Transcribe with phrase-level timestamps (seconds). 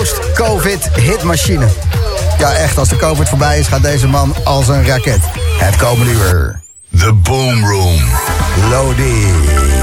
[0.00, 1.66] post-covid hitmachine.
[2.38, 5.20] Ja, echt, als de covid voorbij is, gaat deze man als een raket.
[5.58, 6.60] Het komende uur.
[6.98, 8.00] The Boom Room.
[8.70, 9.79] Lodi.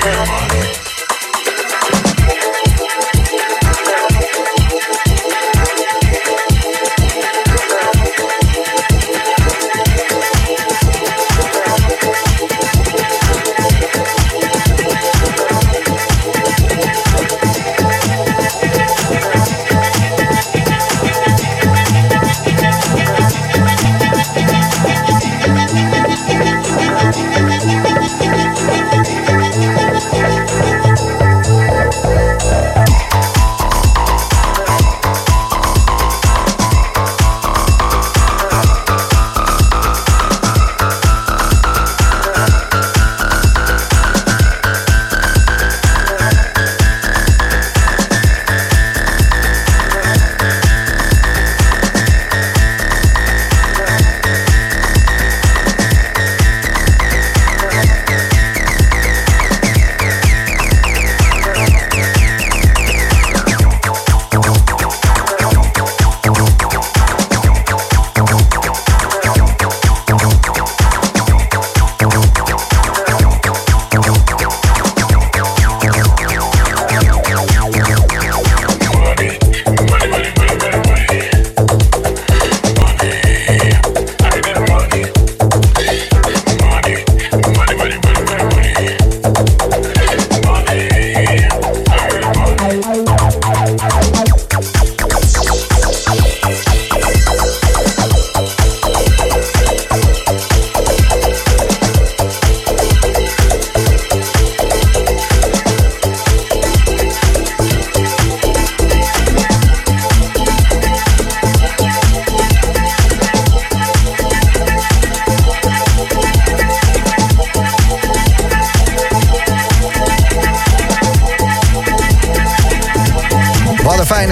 [0.00, 0.87] Everybody.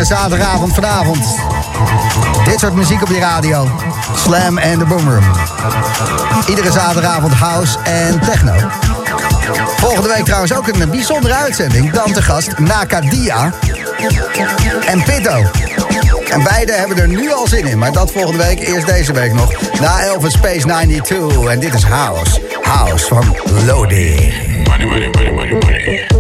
[0.07, 1.25] Zaterdagavond vanavond.
[2.45, 3.71] Dit soort muziek op je radio.
[4.15, 5.25] Slam en de Boomroom.
[6.49, 8.53] Iedere zaterdagavond house en techno.
[9.77, 11.91] Volgende week trouwens ook een bijzondere uitzending.
[11.91, 13.53] Dan te gast Nakadia
[14.87, 15.43] en Pitto.
[16.31, 17.79] En beide hebben er nu al zin in.
[17.79, 19.53] Maar dat volgende week, eerst deze week nog.
[19.81, 21.45] Na Elvis Space 92.
[21.45, 22.41] En dit is House.
[22.63, 23.37] House van
[23.67, 24.33] Lodi.
[24.65, 26.16] Money, money, money,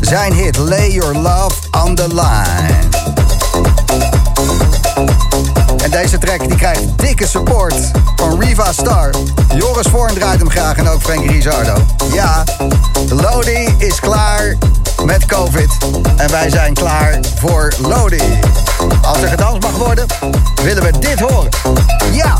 [0.00, 2.78] Zijn hit Lay Your Love on the Line.
[5.82, 7.74] En deze track die krijgt dikke support
[8.16, 9.10] van Riva Star.
[9.54, 11.74] Joris Voorn draait hem graag en ook Frank Rizardo.
[12.12, 12.44] Ja,
[13.08, 14.56] Lodi is klaar
[15.04, 15.76] met COVID.
[16.16, 18.38] En wij zijn klaar voor Lodi.
[19.02, 20.06] Als er gedanst mag worden,
[20.62, 21.48] willen we dit horen.
[22.12, 22.38] Ja!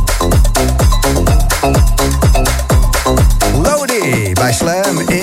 [3.63, 5.22] Lodi bij Slam in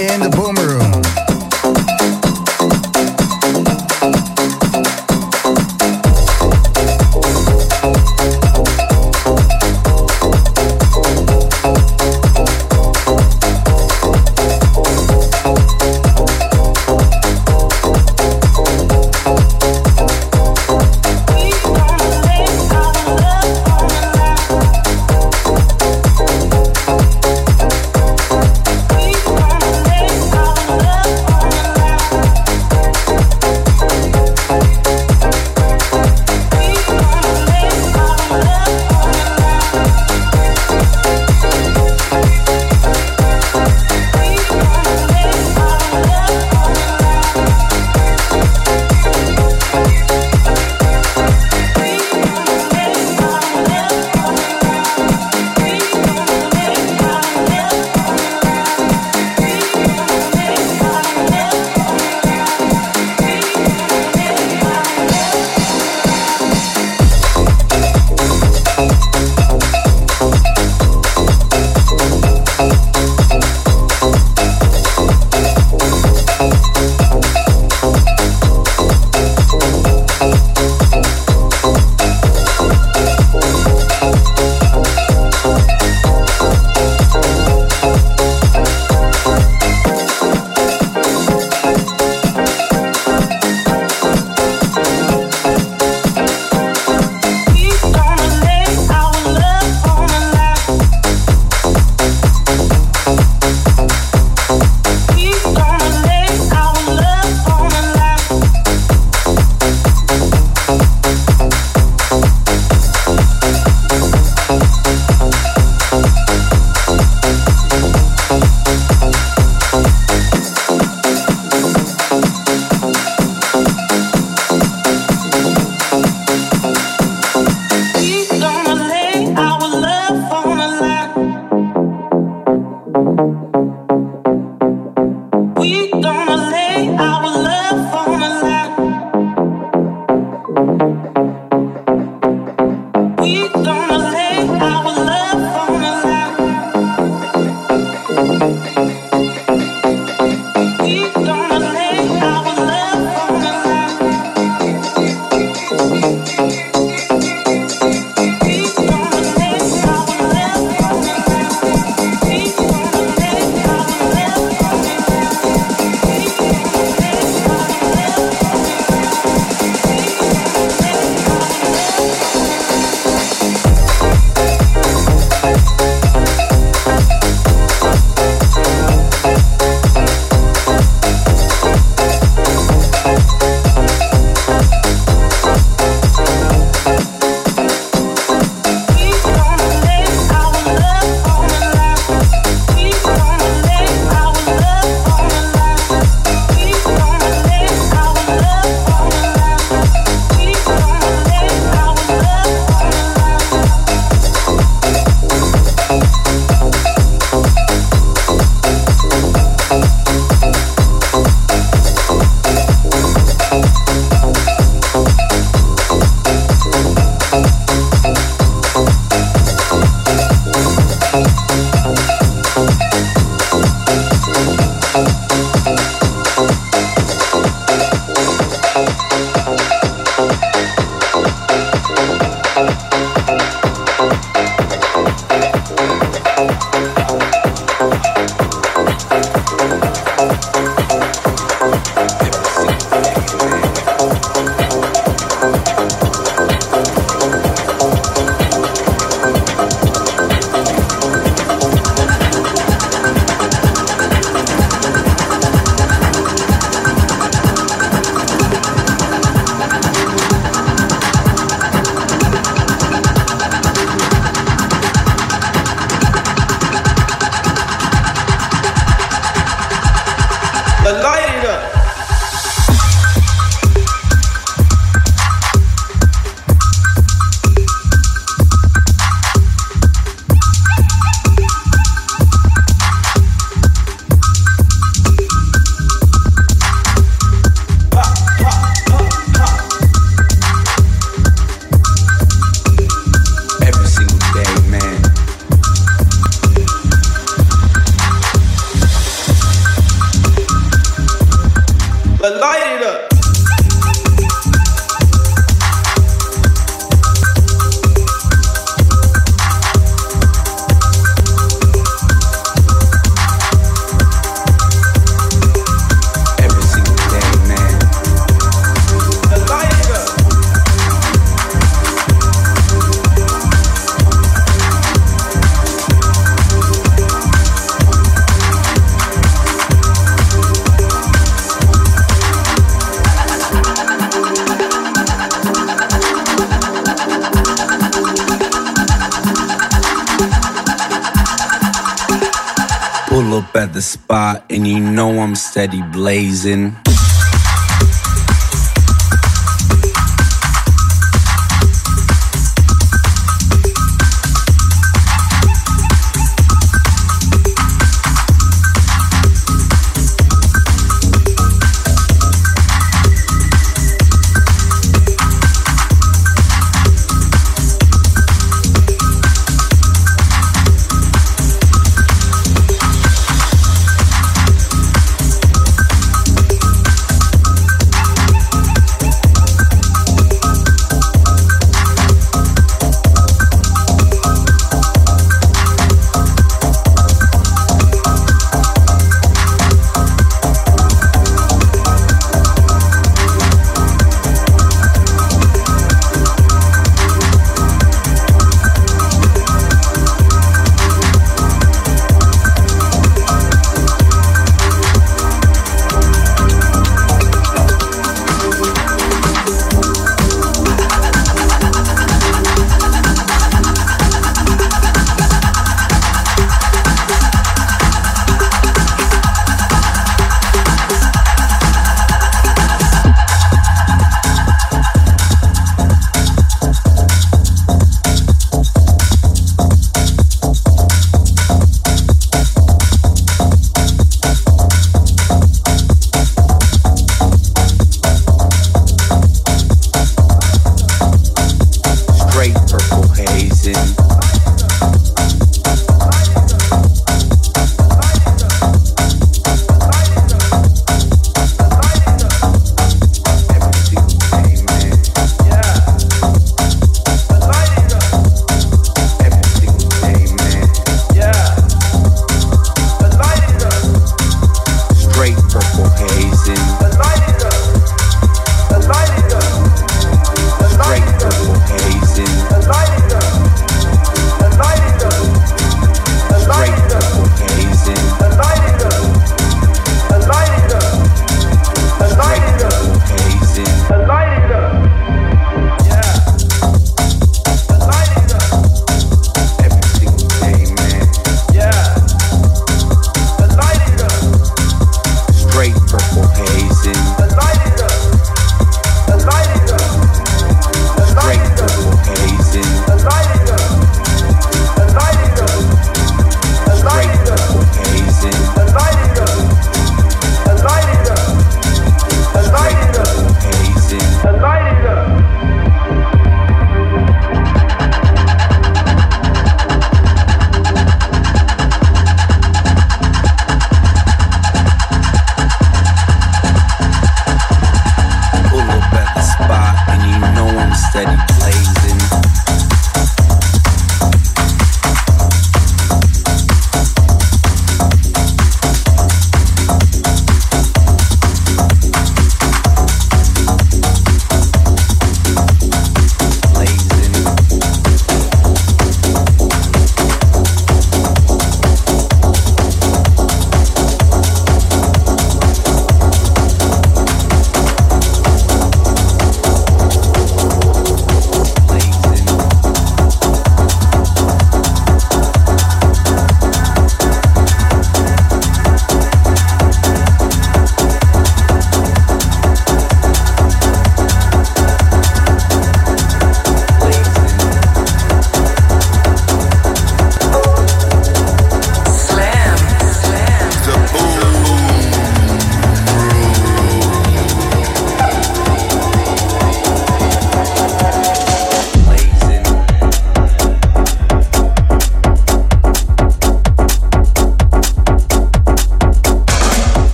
[345.59, 346.88] steady blazing.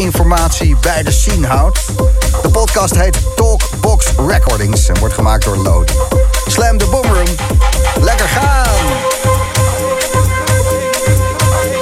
[0.00, 1.86] informatie bij de scene houdt.
[2.42, 5.92] De podcast heet Talkbox Recordings en wordt gemaakt door Lodi.
[6.46, 7.26] Slam de boomroom.
[8.00, 8.86] Lekker gaan!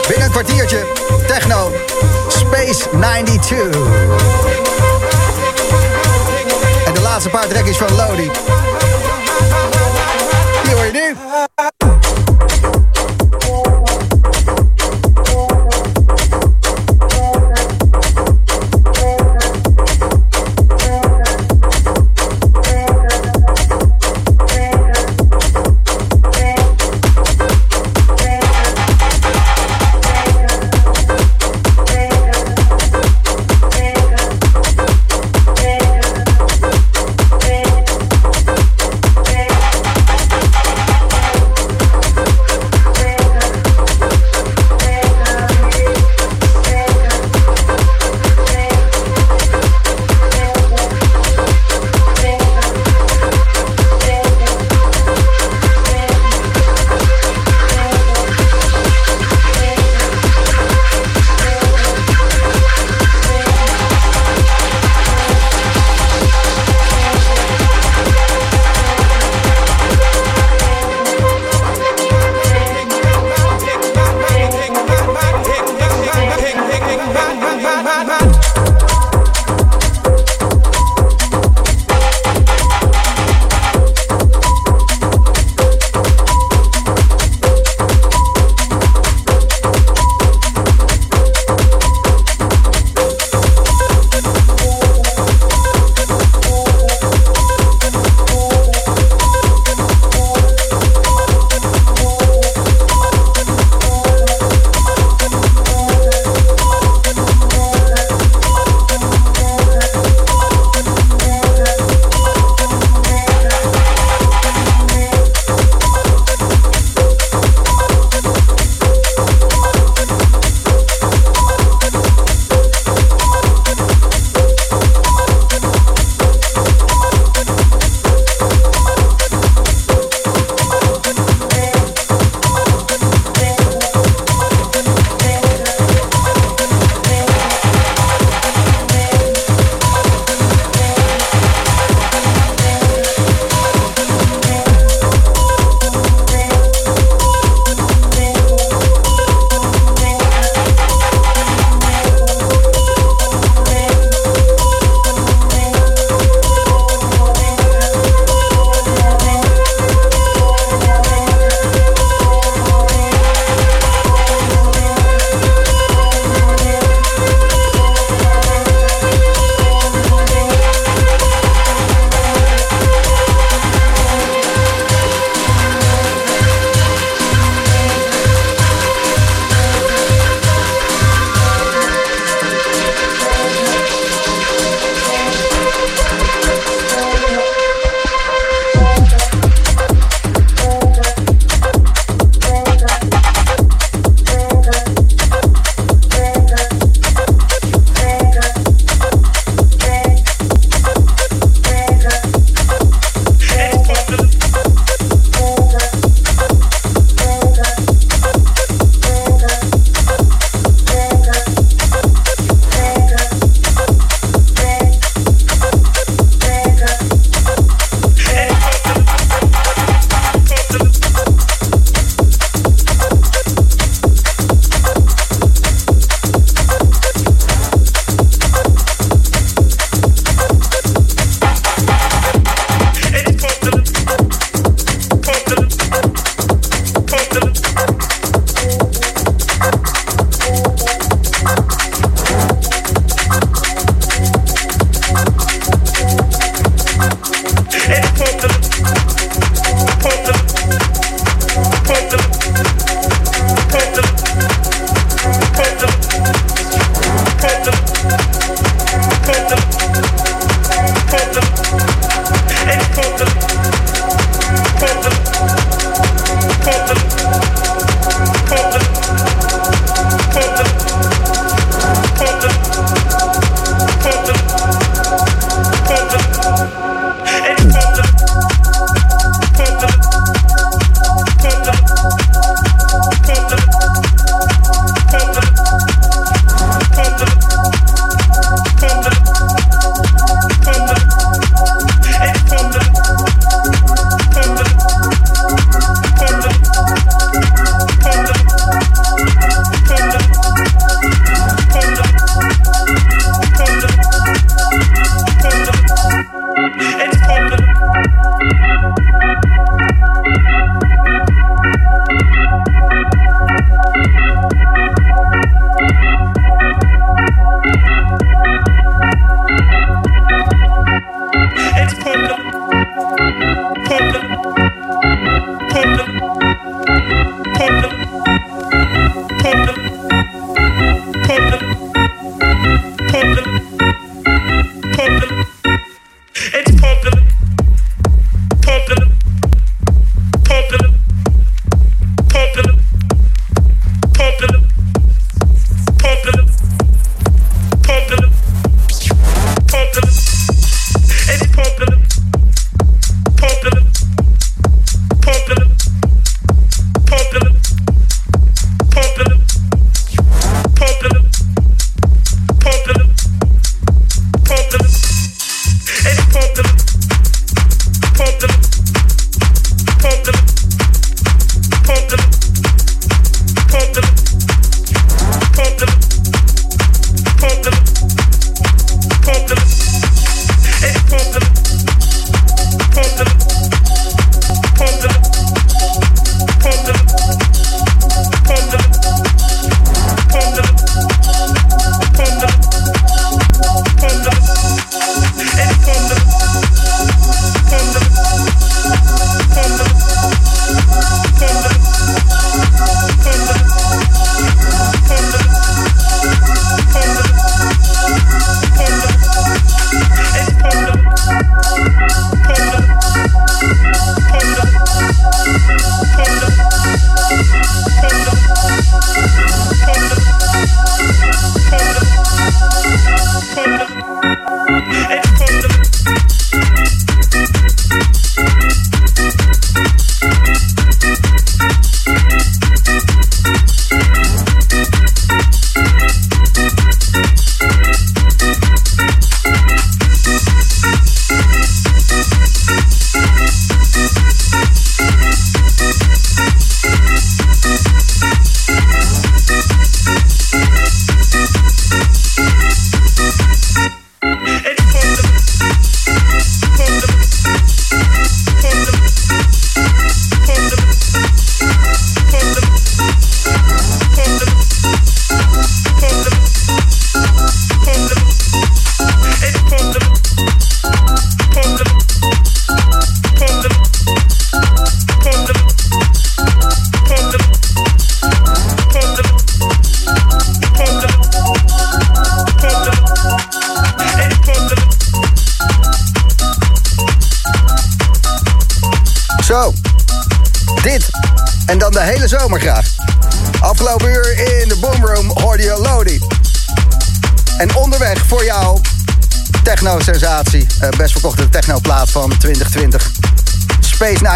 [0.09, 0.87] Binnen een kwartiertje.
[1.27, 1.73] Techno.
[2.29, 3.81] Space 92.
[6.87, 8.31] En de laatste paar trekjes van Lodi.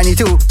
[0.03, 0.42] 92